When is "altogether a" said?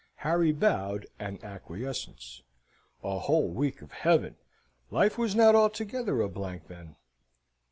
5.53-6.27